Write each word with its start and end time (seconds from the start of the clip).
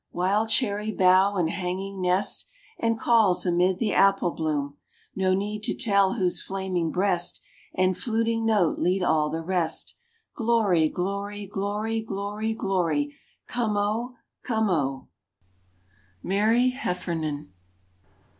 Wild 0.11 0.49
cherry 0.49 0.91
bough 0.91 1.35
and 1.35 1.47
hanging 1.47 2.01
nest, 2.01 2.47
And 2.79 2.97
calls 2.97 3.45
amid 3.45 3.77
the 3.77 3.93
apple 3.93 4.31
bloom, 4.31 4.77
No 5.15 5.35
need 5.35 5.61
to 5.65 5.75
tell 5.75 6.13
whose 6.13 6.41
flaming 6.41 6.89
breast 6.91 7.39
And 7.75 7.95
fluting 7.95 8.43
note 8.43 8.79
lead 8.79 9.03
all 9.03 9.29
the 9.29 9.43
rest,— 9.43 9.97
Glory—Glory—Glory—Glory— 10.33 12.55
Glory,—Come 12.55 13.77
O, 13.77 14.15
Come 14.41 14.71
O—. 14.71 15.09
—Mary 16.23 16.71
Hefferan. 16.71 17.49